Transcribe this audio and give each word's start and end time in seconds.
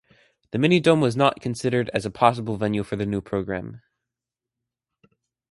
The 0.49 0.57
Mini-Dome 0.57 0.99
was 0.99 1.15
not 1.15 1.41
considered 1.41 1.91
as 1.93 2.07
a 2.07 2.09
possible 2.09 2.57
venue 2.57 2.81
for 2.81 2.95
the 2.95 3.05
new 3.05 3.21
program. 3.21 3.83